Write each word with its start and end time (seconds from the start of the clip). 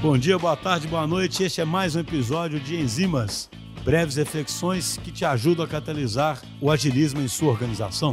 Bom 0.00 0.16
dia, 0.16 0.38
boa 0.38 0.56
tarde, 0.56 0.86
boa 0.86 1.08
noite. 1.08 1.42
Este 1.42 1.60
é 1.60 1.64
mais 1.64 1.96
um 1.96 2.00
episódio 2.00 2.60
de 2.60 2.76
Enzimas, 2.76 3.50
breves 3.84 4.14
reflexões 4.14 4.96
que 4.96 5.10
te 5.10 5.24
ajudam 5.24 5.64
a 5.64 5.68
catalisar 5.68 6.40
o 6.60 6.70
agilismo 6.70 7.20
em 7.20 7.26
sua 7.26 7.48
organização. 7.48 8.12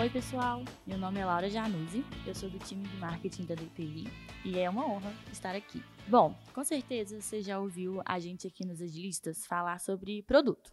Oi, 0.00 0.10
pessoal. 0.10 0.64
Meu 0.84 0.98
nome 0.98 1.20
é 1.20 1.24
Laura 1.24 1.48
Januzzi, 1.48 2.04
eu 2.26 2.34
sou 2.34 2.50
do 2.50 2.58
time 2.58 2.82
de 2.88 2.96
marketing 2.96 3.44
da 3.44 3.54
DPI 3.54 4.08
e 4.44 4.58
é 4.58 4.68
uma 4.68 4.84
honra 4.84 5.12
estar 5.32 5.54
aqui. 5.54 5.80
Bom, 6.08 6.36
com 6.52 6.64
certeza 6.64 7.20
você 7.20 7.40
já 7.40 7.60
ouviu 7.60 8.02
a 8.04 8.18
gente 8.18 8.48
aqui 8.48 8.66
nos 8.66 8.82
Agilistas 8.82 9.46
falar 9.46 9.78
sobre 9.78 10.24
produto 10.24 10.72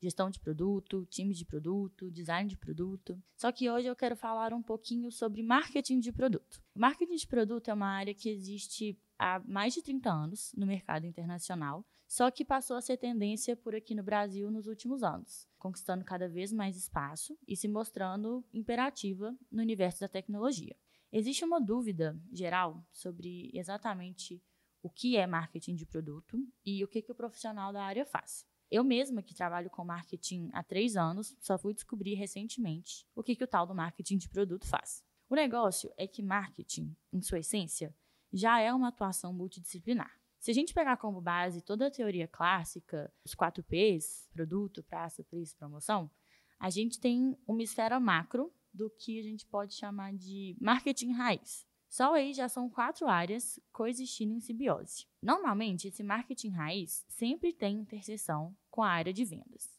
gestão 0.00 0.30
de 0.30 0.38
produto, 0.38 1.06
time 1.06 1.34
de 1.34 1.44
produto, 1.44 2.10
design 2.10 2.48
de 2.48 2.56
produto. 2.56 3.20
Só 3.36 3.50
que 3.50 3.68
hoje 3.70 3.86
eu 3.86 3.96
quero 3.96 4.16
falar 4.16 4.52
um 4.52 4.62
pouquinho 4.62 5.10
sobre 5.10 5.42
marketing 5.42 6.00
de 6.00 6.12
produto. 6.12 6.62
marketing 6.74 7.16
de 7.16 7.26
produto 7.26 7.68
é 7.68 7.74
uma 7.74 7.88
área 7.88 8.14
que 8.14 8.28
existe 8.28 8.98
há 9.18 9.40
mais 9.40 9.74
de 9.74 9.82
30 9.82 10.10
anos 10.10 10.52
no 10.56 10.66
mercado 10.66 11.06
internacional, 11.06 11.84
só 12.06 12.30
que 12.30 12.44
passou 12.44 12.76
a 12.76 12.80
ser 12.80 12.96
tendência 12.96 13.54
por 13.54 13.74
aqui 13.74 13.94
no 13.94 14.02
Brasil 14.02 14.50
nos 14.50 14.66
últimos 14.66 15.02
anos, 15.02 15.46
conquistando 15.58 16.04
cada 16.04 16.28
vez 16.28 16.52
mais 16.52 16.76
espaço 16.76 17.36
e 17.46 17.56
se 17.56 17.68
mostrando 17.68 18.44
imperativa 18.52 19.36
no 19.50 19.60
universo 19.60 20.00
da 20.00 20.08
tecnologia. 20.08 20.74
Existe 21.12 21.44
uma 21.44 21.60
dúvida 21.60 22.18
geral 22.32 22.82
sobre 22.92 23.50
exatamente 23.52 24.42
o 24.82 24.88
que 24.88 25.16
é 25.16 25.26
marketing 25.26 25.74
de 25.74 25.84
produto 25.84 26.38
e 26.64 26.84
o 26.84 26.88
que, 26.88 27.02
que 27.02 27.12
o 27.12 27.14
profissional 27.14 27.72
da 27.72 27.82
área 27.82 28.06
faz. 28.06 28.46
Eu 28.70 28.84
mesma, 28.84 29.22
que 29.22 29.34
trabalho 29.34 29.70
com 29.70 29.84
marketing 29.84 30.50
há 30.52 30.62
três 30.62 30.96
anos, 30.96 31.34
só 31.40 31.58
fui 31.58 31.72
descobrir 31.72 32.14
recentemente 32.14 33.06
o 33.14 33.22
que, 33.22 33.34
que 33.34 33.44
o 33.44 33.48
tal 33.48 33.66
do 33.66 33.74
marketing 33.74 34.18
de 34.18 34.28
produto 34.28 34.66
faz. 34.66 35.02
O 35.28 35.34
negócio 35.34 35.92
é 35.96 36.06
que 36.06 36.22
marketing, 36.22 36.94
em 37.12 37.22
sua 37.22 37.38
essência, 37.38 37.94
já 38.32 38.60
é 38.60 38.72
uma 38.72 38.88
atuação 38.88 39.32
multidisciplinar. 39.32 40.12
Se 40.38 40.50
a 40.50 40.54
gente 40.54 40.72
pegar 40.72 40.96
como 40.96 41.20
base 41.20 41.62
toda 41.62 41.86
a 41.86 41.90
teoria 41.90 42.28
clássica, 42.28 43.12
os 43.24 43.34
quatro 43.34 43.62
P's, 43.64 44.28
produto, 44.32 44.82
praça, 44.82 45.24
preço, 45.24 45.56
promoção, 45.56 46.10
a 46.58 46.70
gente 46.70 47.00
tem 47.00 47.36
uma 47.46 47.62
esfera 47.62 47.98
macro 47.98 48.52
do 48.72 48.90
que 48.90 49.18
a 49.18 49.22
gente 49.22 49.46
pode 49.46 49.74
chamar 49.74 50.12
de 50.14 50.56
marketing 50.60 51.12
raiz. 51.12 51.67
Só 51.88 52.14
aí 52.14 52.34
já 52.34 52.48
são 52.48 52.68
quatro 52.68 53.08
áreas 53.08 53.58
coexistindo 53.72 54.34
em 54.34 54.40
simbiose. 54.40 55.06
Normalmente, 55.22 55.88
esse 55.88 56.02
marketing 56.02 56.50
raiz 56.50 57.04
sempre 57.08 57.52
tem 57.52 57.76
interseção 57.76 58.54
com 58.70 58.82
a 58.82 58.90
área 58.90 59.12
de 59.12 59.24
vendas. 59.24 59.78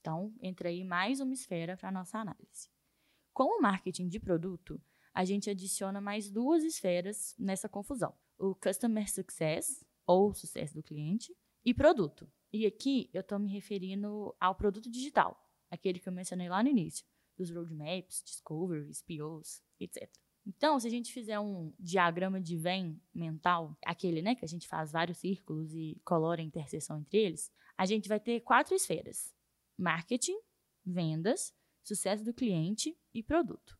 Então, 0.00 0.34
entra 0.40 0.70
aí 0.70 0.82
mais 0.82 1.20
uma 1.20 1.34
esfera 1.34 1.76
para 1.76 1.90
a 1.90 1.92
nossa 1.92 2.18
análise. 2.18 2.70
Com 3.34 3.58
o 3.58 3.60
marketing 3.60 4.08
de 4.08 4.18
produto, 4.18 4.80
a 5.12 5.24
gente 5.24 5.50
adiciona 5.50 6.00
mais 6.00 6.30
duas 6.30 6.64
esferas 6.64 7.34
nessa 7.38 7.68
confusão: 7.68 8.14
o 8.38 8.54
Customer 8.54 9.08
Success, 9.10 9.84
ou 10.06 10.32
sucesso 10.32 10.74
do 10.74 10.82
cliente, 10.82 11.36
e 11.64 11.74
produto. 11.74 12.30
E 12.50 12.66
aqui 12.66 13.10
eu 13.12 13.20
estou 13.20 13.38
me 13.38 13.52
referindo 13.52 14.34
ao 14.40 14.54
produto 14.54 14.90
digital, 14.90 15.38
aquele 15.70 16.00
que 16.00 16.08
eu 16.08 16.12
mencionei 16.12 16.48
lá 16.48 16.62
no 16.62 16.70
início, 16.70 17.04
dos 17.36 17.50
roadmaps, 17.50 18.22
discoveries, 18.24 19.02
POs, 19.02 19.62
etc. 19.78 20.10
Então, 20.56 20.80
se 20.80 20.88
a 20.88 20.90
gente 20.90 21.12
fizer 21.12 21.38
um 21.38 21.72
diagrama 21.78 22.40
de 22.40 22.56
Venn 22.56 22.96
mental, 23.14 23.78
aquele 23.84 24.20
né, 24.20 24.34
que 24.34 24.44
a 24.44 24.48
gente 24.48 24.66
faz 24.66 24.90
vários 24.90 25.18
círculos 25.18 25.72
e 25.72 26.00
colora 26.04 26.40
a 26.40 26.44
interseção 26.44 26.98
entre 26.98 27.18
eles, 27.18 27.52
a 27.78 27.86
gente 27.86 28.08
vai 28.08 28.18
ter 28.18 28.40
quatro 28.40 28.74
esferas: 28.74 29.32
marketing, 29.78 30.36
vendas, 30.84 31.54
sucesso 31.84 32.24
do 32.24 32.34
cliente 32.34 32.98
e 33.14 33.22
produto. 33.22 33.78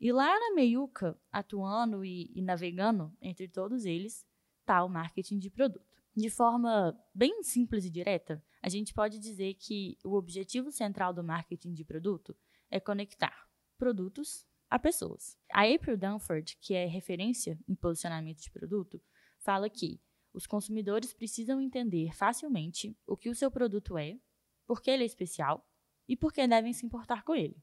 E 0.00 0.12
lá 0.12 0.38
na 0.38 0.54
meiuca, 0.54 1.18
atuando 1.30 2.04
e, 2.04 2.30
e 2.34 2.40
navegando 2.40 3.12
entre 3.20 3.48
todos 3.48 3.84
eles, 3.84 4.24
está 4.60 4.84
o 4.84 4.88
marketing 4.88 5.40
de 5.40 5.50
produto. 5.50 6.00
De 6.14 6.30
forma 6.30 6.96
bem 7.12 7.42
simples 7.42 7.84
e 7.84 7.90
direta, 7.90 8.40
a 8.62 8.68
gente 8.68 8.94
pode 8.94 9.18
dizer 9.18 9.54
que 9.54 9.98
o 10.04 10.14
objetivo 10.14 10.70
central 10.70 11.12
do 11.12 11.24
marketing 11.24 11.72
de 11.72 11.84
produto 11.84 12.36
é 12.70 12.78
conectar 12.78 13.48
produtos 13.76 14.46
a 14.72 14.78
pessoas. 14.78 15.36
A 15.52 15.64
April 15.66 15.98
Dunford, 15.98 16.56
que 16.58 16.72
é 16.72 16.86
referência 16.86 17.58
em 17.68 17.74
posicionamento 17.74 18.40
de 18.40 18.50
produto, 18.50 18.98
fala 19.38 19.68
que 19.68 20.00
os 20.32 20.46
consumidores 20.46 21.12
precisam 21.12 21.60
entender 21.60 22.14
facilmente 22.14 22.96
o 23.06 23.14
que 23.14 23.28
o 23.28 23.34
seu 23.34 23.50
produto 23.50 23.98
é, 23.98 24.18
por 24.66 24.80
que 24.80 24.90
ele 24.90 25.02
é 25.02 25.06
especial 25.06 25.68
e 26.08 26.16
por 26.16 26.32
que 26.32 26.46
devem 26.46 26.72
se 26.72 26.86
importar 26.86 27.22
com 27.22 27.34
ele. 27.34 27.62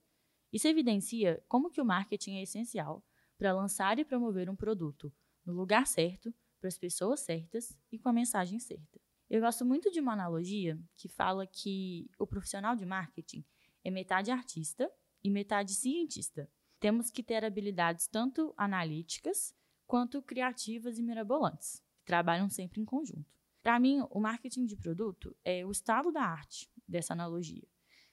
Isso 0.53 0.67
evidencia 0.67 1.43
como 1.47 1.71
que 1.71 1.81
o 1.81 1.85
marketing 1.85 2.35
é 2.37 2.43
essencial 2.43 3.03
para 3.39 3.53
lançar 3.53 3.97
e 3.97 4.05
promover 4.05 4.47
um 4.47 4.55
produto 4.55 5.11
no 5.43 5.53
lugar 5.53 5.87
certo, 5.87 6.31
para 6.59 6.67
as 6.67 6.77
pessoas 6.77 7.21
certas 7.21 7.75
e 7.91 7.97
com 7.97 8.09
a 8.09 8.13
mensagem 8.13 8.59
certa. 8.59 9.01
Eu 9.27 9.41
gosto 9.41 9.65
muito 9.65 9.89
de 9.89 9.99
uma 9.99 10.13
analogia 10.13 10.79
que 10.95 11.07
fala 11.07 11.47
que 11.47 12.07
o 12.19 12.27
profissional 12.27 12.75
de 12.75 12.85
marketing 12.85 13.43
é 13.83 13.89
metade 13.89 14.29
artista 14.29 14.91
e 15.23 15.31
metade 15.31 15.73
cientista. 15.73 16.47
Temos 16.79 17.11
que 17.11 17.21
ter 17.21 17.43
habilidades 17.43 18.07
tanto 18.07 18.53
analíticas 18.55 19.53
quanto 19.85 20.21
criativas 20.21 20.97
e 20.97 21.03
mirabolantes, 21.03 21.83
que 21.97 22.05
trabalham 22.05 22.49
sempre 22.49 22.79
em 22.79 22.85
conjunto. 22.85 23.25
Para 23.61 23.79
mim, 23.79 24.01
o 24.09 24.19
marketing 24.19 24.65
de 24.65 24.77
produto 24.77 25.35
é 25.43 25.65
o 25.65 25.71
estado 25.71 26.11
da 26.11 26.23
arte 26.23 26.71
dessa 26.87 27.13
analogia, 27.13 27.67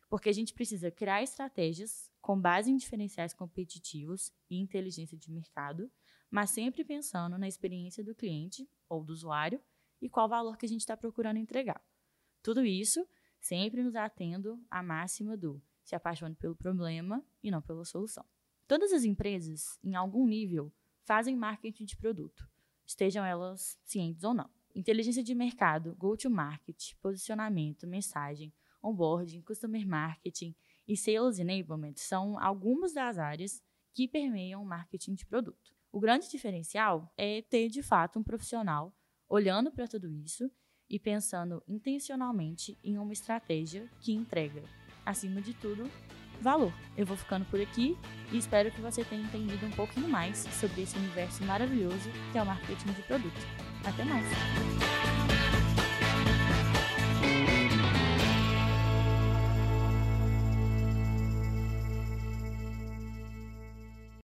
porque 0.08 0.28
a 0.28 0.32
gente 0.32 0.52
precisa 0.52 0.90
criar 0.90 1.22
estratégias 1.22 2.10
com 2.20 2.40
base 2.40 2.70
em 2.70 2.76
diferenciais 2.76 3.32
competitivos 3.32 4.32
e 4.50 4.58
inteligência 4.58 5.16
de 5.16 5.30
mercado, 5.30 5.90
mas 6.28 6.50
sempre 6.50 6.84
pensando 6.84 7.38
na 7.38 7.46
experiência 7.46 8.02
do 8.02 8.14
cliente 8.14 8.68
ou 8.88 9.04
do 9.04 9.12
usuário 9.12 9.62
e 10.02 10.08
qual 10.08 10.28
valor 10.28 10.56
que 10.56 10.66
a 10.66 10.68
gente 10.68 10.80
está 10.80 10.96
procurando 10.96 11.38
entregar. 11.38 11.80
Tudo 12.42 12.64
isso 12.64 13.06
sempre 13.40 13.82
nos 13.82 13.94
atendo 13.94 14.60
à 14.68 14.82
máxima 14.82 15.36
do 15.36 15.62
se 15.84 15.94
apaixone 15.94 16.34
pelo 16.34 16.56
problema 16.56 17.24
e 17.40 17.50
não 17.50 17.62
pela 17.62 17.84
solução. 17.84 18.26
Todas 18.66 18.92
as 18.92 19.04
empresas, 19.04 19.78
em 19.82 19.94
algum 19.94 20.26
nível, 20.26 20.72
fazem 21.04 21.36
marketing 21.36 21.84
de 21.84 21.96
produto, 21.96 22.48
estejam 22.84 23.24
elas 23.24 23.78
cientes 23.84 24.24
ou 24.24 24.34
não. 24.34 24.50
Inteligência 24.74 25.22
de 25.22 25.34
mercado, 25.34 25.94
go-to-market, 25.94 26.94
posicionamento, 27.00 27.86
mensagem, 27.86 28.52
onboarding, 28.82 29.40
customer 29.40 29.86
marketing 29.86 30.54
e 30.86 30.96
sales 30.96 31.38
enablement 31.38 31.94
são 31.96 32.38
algumas 32.38 32.92
das 32.92 33.18
áreas 33.18 33.62
que 33.94 34.08
permeiam 34.08 34.62
o 34.62 34.66
marketing 34.66 35.14
de 35.14 35.24
produto. 35.24 35.74
O 35.92 36.00
grande 36.00 36.28
diferencial 36.28 37.10
é 37.16 37.42
ter 37.42 37.68
de 37.68 37.82
fato 37.82 38.18
um 38.18 38.22
profissional 38.22 38.92
olhando 39.28 39.70
para 39.70 39.88
tudo 39.88 40.12
isso 40.12 40.50
e 40.90 40.98
pensando 40.98 41.62
intencionalmente 41.66 42.78
em 42.82 42.98
uma 42.98 43.12
estratégia 43.12 43.88
que 44.00 44.12
entrega, 44.12 44.62
acima 45.04 45.40
de 45.40 45.54
tudo, 45.54 45.88
valor. 46.40 46.72
Eu 46.96 47.06
vou 47.06 47.16
ficando 47.16 47.44
por 47.46 47.60
aqui 47.60 47.96
e 48.32 48.38
espero 48.38 48.70
que 48.70 48.80
você 48.80 49.04
tenha 49.04 49.22
entendido 49.22 49.66
um 49.66 49.70
pouquinho 49.70 50.08
mais 50.08 50.46
sobre 50.52 50.82
esse 50.82 50.96
universo 50.96 51.44
maravilhoso 51.44 52.10
que 52.32 52.38
é 52.38 52.42
o 52.42 52.46
marketing 52.46 52.92
de 52.92 53.02
produto. 53.02 53.46
Até 53.84 54.04
mais! 54.04 54.26